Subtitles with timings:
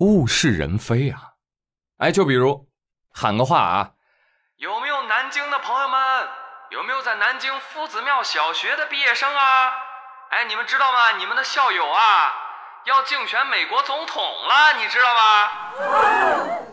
[0.00, 1.20] 物是人非啊！
[1.98, 2.68] 哎，就比如
[3.10, 3.92] 喊个话啊，
[4.56, 6.28] 有没有南京的朋友们？
[6.70, 9.72] 有没有在南京夫子庙小学的毕业生啊？
[10.30, 11.12] 哎，你们知道吗？
[11.12, 12.32] 你们的校友啊，
[12.84, 15.22] 要竞选美国总统了，你知道吗？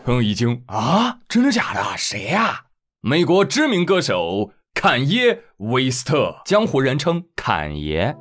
[0.04, 1.96] 朋友一惊啊，真的假的？
[1.96, 2.64] 谁呀？
[3.00, 4.52] 美国知名歌手
[4.86, 8.14] 坎耶威斯特，江湖人称坎爷。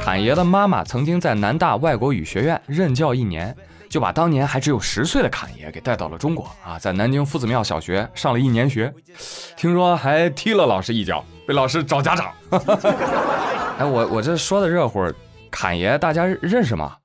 [0.00, 3.56] 坎爷的妈妈曾经在南大外国语学院任教一年。
[3.88, 8.92] 就把当年还只有十岁的侃爷给带到了中国啊，在南京夫子庙小学上了一年学，
[9.56, 12.32] 听说还踢了老师一脚，被老师找家长。
[13.78, 15.08] 哎，我我这说的热乎，
[15.52, 16.96] 侃爷大家认识吗？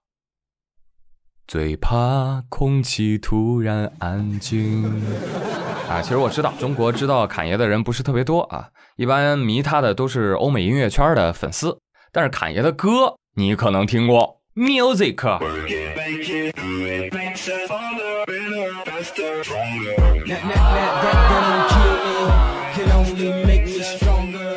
[1.48, 4.84] 最怕空气突然安静。
[5.90, 11.78] 啊，其实我知道中国知道侃爷的人不是特别多啊，一般迷他的都是欧美音乐圈的粉丝，
[12.12, 14.40] 但是侃爷的歌你可能听过。
[14.56, 15.16] Music，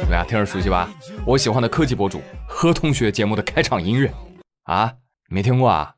[0.05, 0.89] 大家听着熟悉吧？
[1.25, 4.13] 我喜欢的科技博主何同学节目的开场音乐
[4.65, 4.93] 啊，
[5.29, 5.95] 没听过啊？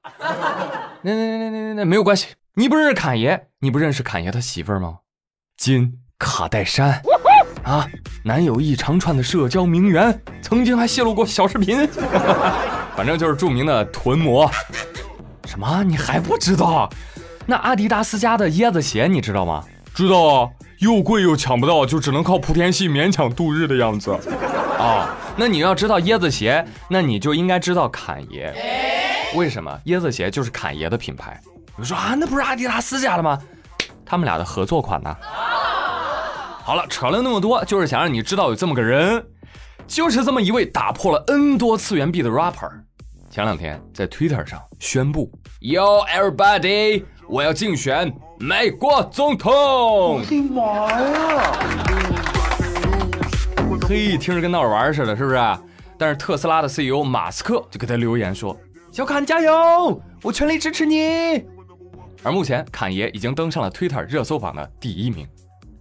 [1.02, 4.98] 那那那那那那没有关系，你不认识侃爷，你不认识侃爷他媳妇儿吗？
[5.56, 7.00] 金卡戴珊
[7.62, 7.86] 啊，
[8.24, 11.88] 男友一长串的社交名媛，曾经还泄露过小视频。
[12.96, 14.50] 反正就是著名的臀模，
[15.44, 15.84] 什么？
[15.84, 16.90] 你还不知道？
[17.46, 19.64] 那阿迪达斯家的椰子鞋你知道吗？
[19.94, 20.48] 知道啊，
[20.80, 24.10] 又贵又抢不到，就只能靠莆田系勉强度日的样子。
[24.78, 28.52] 啊，那你要知道椰子鞋，那你就应该知道侃爷。
[29.34, 29.78] 为什么？
[29.86, 31.40] 椰子鞋就是侃爷的品牌。
[31.76, 33.38] 你说啊，那不是阿迪达斯家的吗？
[34.04, 35.14] 他们俩的合作款呢？
[36.64, 39.24] 好了，扯了那么多，就是想让你知道有这么个人，
[39.86, 42.70] 就是这么一位打破了 N 多次元壁的 rapper。
[43.30, 49.52] 前两天在 Twitter 上宣布，Yo everybody，我要竞选美国总统。
[49.52, 51.52] 我的妈呀！
[53.86, 55.38] 嘿，听着跟闹着玩似的，是不是？
[55.96, 58.56] 但是特斯拉的 CEO 马斯克就给他留言说
[58.90, 61.44] ：“小侃加油，我全力支持你。”
[62.24, 65.26] 而目前侃爷已经登上了 Twitter 热搜榜的第一名。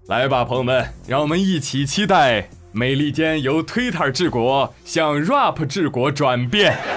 [0.07, 6.77] 来吧，朋友们，让我们一起期待美利坚由 Twitter 治国向 Rap 治国转变。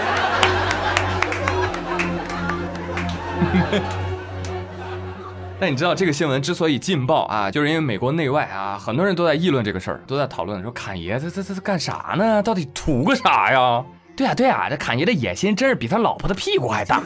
[5.59, 12.43] 但你知道这个新闻之所以劲爆啊，就是因为美国内外啊，很多人都在议论这个事儿，都在讨论说侃爷这这这这干啥呢？
[12.43, 13.85] 到底图个啥呀？
[14.17, 17.03] 对呀对呀，这侃爷的野心真是比他老婆的屁股还大，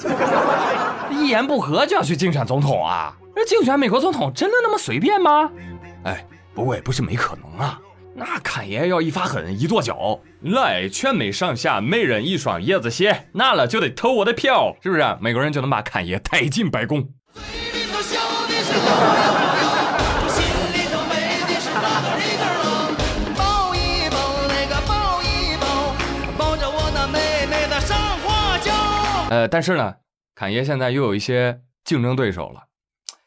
[1.10, 3.14] 一言不合就要去竞选总统啊！
[3.36, 5.50] 那竞选美国总统真的那么随便吗？
[6.04, 7.78] 哎，不过也不是没可能啊。
[8.16, 15.16] 那侃爷要一发狠，一跺脚，来，全美上下每人一双椰子鞋，拿了就得投我的票，是不是？
[15.20, 17.08] 美国人就能把侃爷带进白宫。
[29.30, 29.94] 呃，但是呢，
[30.34, 32.64] 侃爷现在又有一些竞争对手了，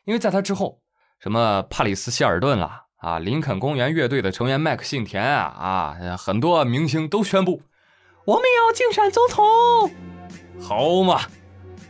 [0.06, 0.80] 因为在他之后，
[1.20, 2.84] 什么帕里斯希尔顿啦。
[2.98, 7.62] 啊，林肯公园乐队的成员麦克信田啊啊，很多明星都宣布
[8.26, 9.92] 我们要竞选总统，
[10.60, 11.22] 好嘛？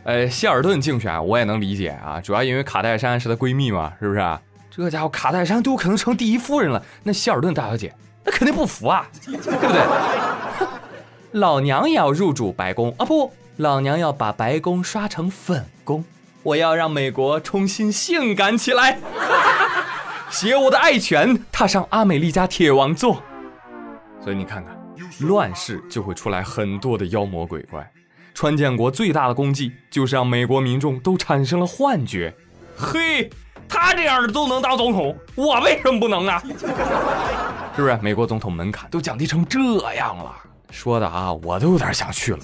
[0.04, 4.38] 呃，希尔顿竞选我也能理解啊，主要因为卡戴珊是她闺蜜嘛，是不是？
[4.70, 9.80] 这家伙卡戴珊都有可能成第一夫人了，那希尔顿大小姐那肯定不服啊，对不对？
[11.40, 13.06] 老娘也要入主白宫啊！
[13.06, 16.04] 不，老娘要把白宫刷成粉宫，
[16.44, 19.00] 我要让美国重新性感起来。
[20.30, 23.20] 携我的爱犬踏上阿美利加铁王座，
[24.22, 24.78] 所以你看看，
[25.26, 27.90] 乱世就会出来很多的妖魔鬼怪。
[28.32, 32.32] 川建国最大的功绩就是让美国民众都产生了幻觉。
[32.76, 33.28] 嘿，
[33.68, 36.40] 他这样的都能当总统，我为什么不能呢？
[37.74, 37.98] 是不是？
[38.00, 39.58] 美国总统门槛都降低成这
[39.94, 40.32] 样了，
[40.70, 42.38] 说的啊，我都有点想去了。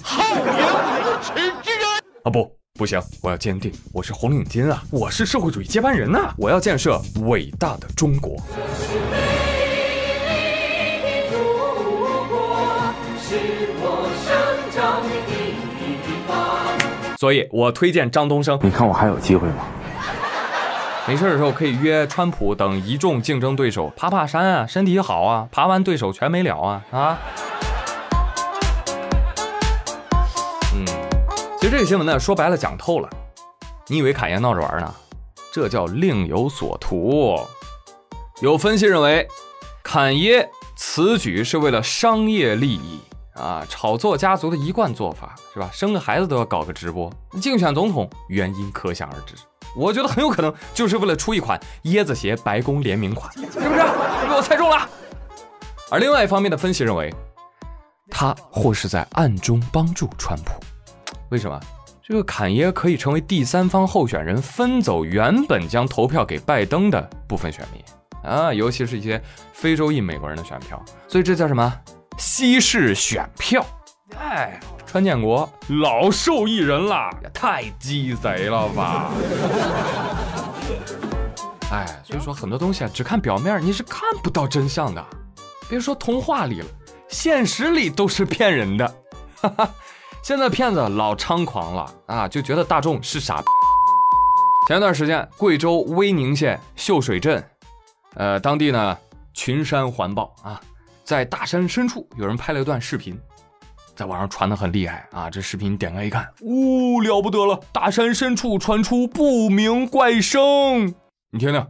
[1.15, 1.87] 好言无耻之人
[2.23, 2.51] 啊不。
[2.77, 8.35] 不行，我要坚定，我是红领巾啊，我是社会主义接班人呐，我要建设伟大的中国。
[17.17, 18.59] 所以，我推荐张东升。
[18.61, 19.63] 你看我还有机会吗？
[21.07, 27.17] 没事的时候可以约川普等一众竞争对手爬爬山啊，身体好啊，爬完对手全没了啊啊！
[31.77, 33.09] 这新闻呢，说白了讲透了。
[33.87, 34.95] 你以为侃爷闹着玩呢？
[35.51, 37.37] 这叫另有所图。
[38.39, 39.27] 有分析认为，
[39.83, 43.01] 侃爷此举是为了商业利益
[43.33, 45.69] 啊，炒作家族的一贯做法是吧？
[45.73, 47.11] 生个孩子都要搞个直播，
[47.41, 49.35] 竞选总统原因可想而知。
[49.75, 53.59] 我觉得很有可能就是为了出一款椰子鞋白宫联名款，是不是？
[53.59, 54.89] 被我猜中了。
[55.91, 57.13] 而另外一方面的分析认为，
[58.09, 60.53] 他或是在暗中帮助川普。
[61.35, 61.59] 为什么？
[62.01, 67.83] 这个坎耶可以成为第三方候选人，分走原本将投票给拜登的部分选民
[68.23, 69.21] 啊，尤其是一些
[69.51, 70.81] 非洲裔美国人的选票。
[71.09, 71.73] 所以这叫什么？
[72.17, 73.65] 稀释选票。
[74.17, 74.57] 哎。
[74.87, 75.51] 川建国
[75.81, 79.11] 老受益人了，也太鸡贼了吧！
[81.69, 85.05] 哎，所以说很多东西啊，只看表面你是看不到真相的。
[85.67, 86.67] 别说童话里了，
[87.09, 88.95] 现实里都是骗人的。
[89.41, 89.69] 哈哈，
[90.25, 93.43] 现在骗子老猖狂了啊，就觉得大众是傻。
[94.67, 97.47] 前段时间，贵州威宁县秀水镇，
[98.15, 98.97] 呃，当地呢
[99.35, 100.59] 群山环抱啊，
[101.03, 103.15] 在大山深处有人拍了一段视频。
[103.95, 105.29] 在网上传的很厉害啊！
[105.29, 107.57] 这视频点开一看，呜，了不得了！
[107.71, 110.87] 大山深处传出不明怪声，
[111.29, 111.67] 你听听，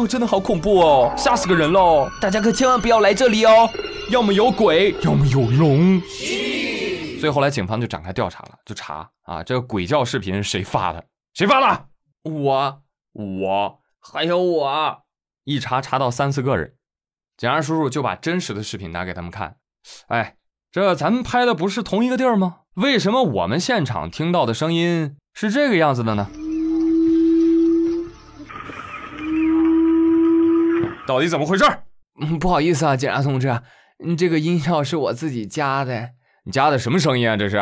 [0.00, 2.08] 哦，真的好恐怖哦，吓死个人喽！
[2.22, 3.68] 大家可千万不要来这里哦，
[4.08, 6.00] 要么有鬼，要么有龙。
[7.20, 11.04] 所以后来警方就展开调查了，就查啊，这个鬼叫视频谁发的？
[11.34, 11.84] 谁发的？
[12.22, 12.82] 我，
[13.12, 15.02] 我，还有我。
[15.44, 16.72] 一查查到三四个人，
[17.36, 19.56] 警察叔叔就把真实的视频拿给他们看。
[20.08, 20.36] 哎，
[20.72, 22.60] 这咱们拍的不是同一个地儿吗？
[22.74, 26.30] 为什么我们现场听到的声音是这个样子的呢？
[31.10, 31.64] 到底怎么回事？
[32.20, 33.60] 嗯，不好意思啊，警察同志，
[33.98, 36.10] 你这个音效是我自己加的。
[36.44, 37.36] 你加的什么声音啊？
[37.36, 37.60] 这是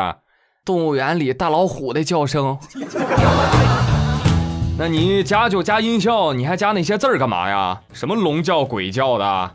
[0.67, 2.59] 动物园里大老虎的叫声。
[4.79, 7.81] 那你加就加音效，你还加那些字儿干嘛呀？
[7.95, 9.50] 什么龙叫鬼叫的？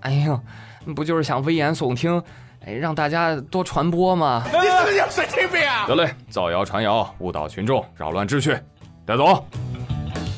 [0.00, 0.38] 哎呦，
[0.94, 2.22] 不就是想危言耸听，
[2.66, 4.42] 哎，让大家多传播吗？
[4.44, 5.86] 你是不是有神经病啊？
[5.86, 8.54] 得嘞，造谣传谣，误导群众，扰乱秩序，
[9.06, 9.42] 带走。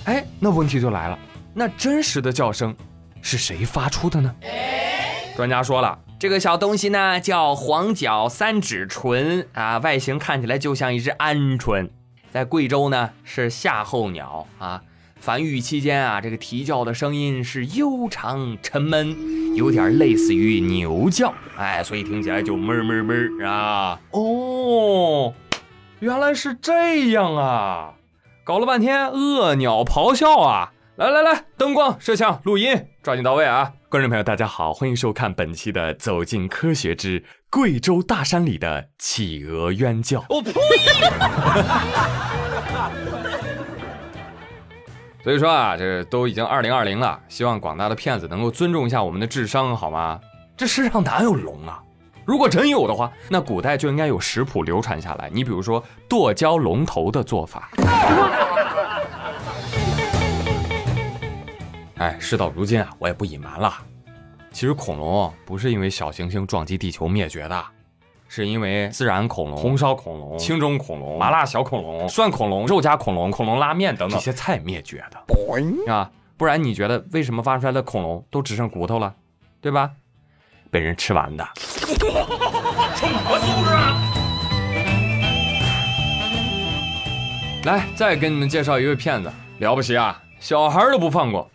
[0.04, 1.18] 哎，那问题就来了，
[1.52, 2.72] 那真实的叫声
[3.22, 4.34] 是谁发出的呢？
[5.36, 11.88] 专家说了，这个小东西呢叫黄角三指鹑啊，外形看起来就像一只鹌鹑。
[12.30, 14.82] 在贵州呢，是夏候鸟啊，
[15.18, 23.98] 繁育期间啊，这个啼叫的声音是悠长沉闷，有点类似于牛叫，哎，所以听起来就闷闷闷啊。
[24.10, 25.32] 哦，
[26.00, 27.94] 原来是这样啊，
[28.44, 30.72] 搞了半天恶鸟咆哮啊！
[31.00, 33.72] 来来来，灯光、摄像、录音，抓紧到位啊！
[33.88, 40.20] 观众朋友，大家好，欢迎收看本期的《走进科学之贵州大山里的企鹅冤叫》。
[40.28, 40.52] 我呸！
[45.24, 50.20] 所以说啊，这都已经二零二零了，希望广大的骗子能够尊重一下我们的智商，好吗？
[50.54, 51.82] 这世上哪有龙啊？
[52.26, 55.30] 如果真有的话，那古代就应该有食谱流传下来。
[55.32, 57.70] 你比如说剁椒龙头的做法。
[62.00, 63.74] 哎，事到如今啊，我也不隐瞒了。
[64.50, 67.62] 其实恐龙不是因为小行星撞击地球灭绝的，
[68.26, 76.10] 是因为孜然恐龙、红烧恐龙、青中恐龙、麻辣小恐龙、涮恐龙、肉夹恐龙、恐龙拉面等等这些菜灭绝的啊！
[76.38, 79.14] 不然你觉得为什么发出来的恐龙都只剩骨头了，
[79.60, 79.90] 对吧？
[80.70, 81.46] 被人吃完的。
[81.54, 84.00] 什么素质啊！
[87.66, 91.50] 来，再给你们介绍一位骗子，了不起啊，小孩都不放过。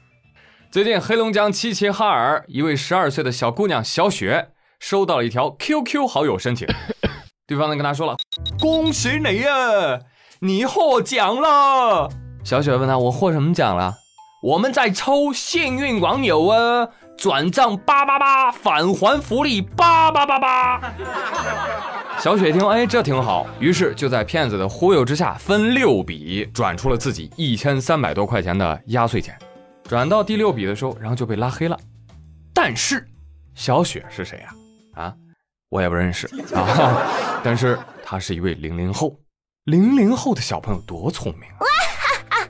[0.76, 6.68] 最近，黑龙江齐齐哈尔一位十二岁的小姑娘小雪收到了一条 QQ 好友申请，
[7.48, 8.18] 对方呢跟她说了
[8.60, 10.02] ：“恭喜你呀，
[10.42, 12.10] 你获奖了。”
[12.44, 13.94] 小雪问他：“我获什么奖了？”
[14.44, 20.94] 我们在抽幸运网友啊，转账八八八返还福利八八八八。
[22.20, 29.34] 小雪一听，哎，这挺好，于是就在骗子的忽悠之下，分六笔转出了自己一千三百多块钱的压岁钱。
[29.88, 31.80] 转到第六笔的时候，然后就被拉黑了。
[32.54, 33.08] 但是，
[33.54, 34.50] 小雪是谁呀？
[34.96, 35.14] 啊，
[35.70, 37.02] 我也不认识啊。
[37.44, 39.16] 但是她是一位零零后，
[39.66, 41.66] 零零后的小朋友多聪明啊！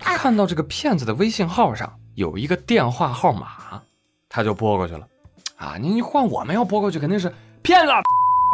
[0.15, 3.81] 看到这个骗子的微信号上有一个电话号码，
[4.29, 5.05] 他就拨过去了。
[5.57, 7.91] 啊，你你换我们要拨过去肯定是骗子，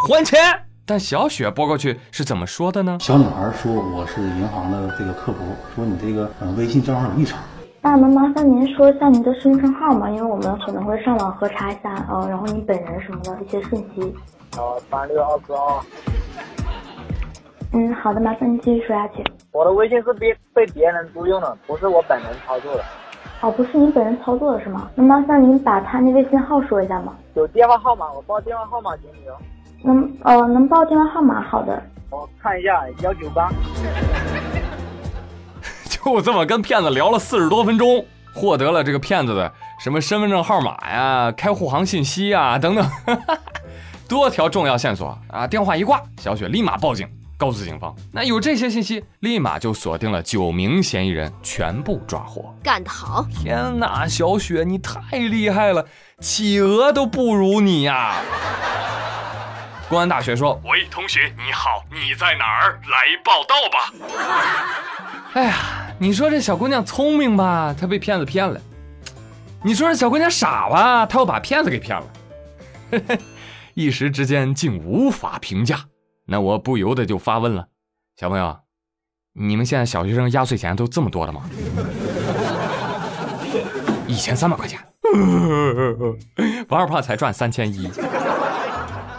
[0.07, 0.39] 还钱。
[0.85, 2.97] 但小雪拨过去是怎么说的呢？
[3.00, 5.39] 小女孩说：“我是银行的这个客服，
[5.75, 7.39] 说你这个呃微信账号有异常。”
[7.83, 10.07] 那能麻烦您说一下您的身份证号吗？
[10.11, 14.15] 因为我们可能会上网核查一下，呃，然后你本人什么的一些信息。
[14.55, 15.81] 好，三六二四二。
[17.73, 19.23] 嗯，好的，麻烦您继续说下去。
[19.51, 22.83] 我的微信是被被别人租用的，不是我本人操作的。
[23.41, 24.91] 哦，不是您本人操作的是吗？
[24.93, 27.15] 那麻烦您把他那微信号说一下吗？
[27.33, 29.33] 有电话号码，我报电话号码行不行？
[29.83, 31.41] 能，呃，能报电话号码？
[31.41, 31.81] 好的。
[32.11, 33.50] 我看一下，幺九八。
[36.03, 42.91] 就这么跟骗子聊了四十多分钟，获得了这个骗子的什么身份证号码呀、开户行信息啊等等，
[44.08, 45.48] 多条重要线索啊！
[45.48, 47.96] 电话一挂，小雪立马报警，告诉警方。
[48.12, 52.53] 那有这些信息，立马就锁定了九名嫌疑人，全部抓获。
[52.62, 53.25] 干得好！
[53.34, 55.86] 天哪，小雪你太厉害了，
[56.20, 58.15] 企鹅都不如你呀！
[59.88, 62.79] 公安大学说：“喂，同学你好，你在哪儿？
[62.89, 63.93] 来报道吧。
[65.36, 65.55] ”哎呀，
[66.01, 67.75] 你说这小姑娘聪明吧？
[67.79, 68.60] 她被骗子骗了；
[69.62, 71.05] 你说这小姑娘傻吧？
[71.05, 72.08] 她又把骗子给骗了。
[73.75, 75.86] 一时之间竟无法评价。
[76.25, 77.67] 那我不由得就发问了：
[78.20, 78.58] 小朋友，
[79.34, 81.48] 你们现在小学生压岁钱都这么多的吗？
[84.08, 84.79] 以前三百块钱，
[86.70, 87.88] 玩儿怕才赚三千一。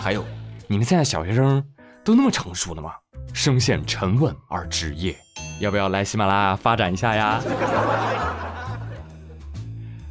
[0.01, 0.25] 还有。
[0.67, 1.63] 你们现在小学生
[2.03, 2.93] 都那么成熟了吗？
[3.33, 5.15] 声线沉稳而职业，
[5.61, 7.41] 要不要来喜马拉雅发展一下呀？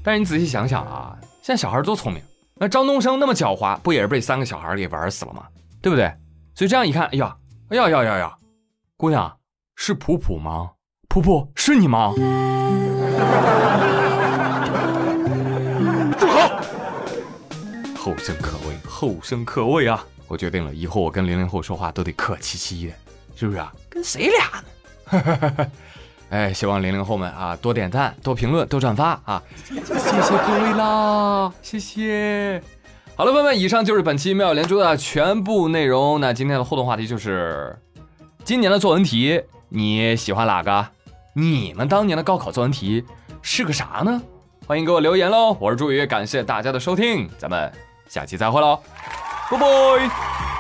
[0.04, 2.22] 但是你仔细想想啊，现在小孩多聪明，
[2.56, 5.44] 那张东升那么狡猾，不也是被三个小孩给玩死了吗？
[5.82, 6.12] 对不对？
[6.56, 7.36] 所以这样一看，哎呀，
[7.70, 8.34] 哎呀呀呀呀，
[8.98, 9.32] 姑娘
[9.76, 10.72] 是普普吗？
[11.08, 12.14] 普普是你吗？
[16.18, 16.40] 住口！
[17.98, 20.04] 后生可畏，后生可畏啊！
[20.28, 22.94] 我决定了，以后我跟零零后说话都得客气气的，
[23.36, 23.72] 是不是啊？
[23.90, 24.68] 跟谁俩呢？
[26.30, 29.44] 哎，希望零零后们啊多点赞、多评论、多转发啊！
[29.66, 32.64] 谢谢各位啦，谢谢。
[33.18, 36.22] 好了，朋友们，以上就是本期妙连珠的全部内容。
[36.22, 37.78] 那今天的互动话题就是
[38.46, 40.88] 今年的作文题，你喜欢哪个？
[41.34, 43.04] 你们当年的高考作文题
[43.42, 44.22] 是个啥呢？
[44.66, 45.58] 欢迎给我留言喽！
[45.60, 47.70] 我是朱宇，感谢大家的收听，咱们
[48.08, 48.80] 下期再会喽！
[49.50, 50.51] 拜拜。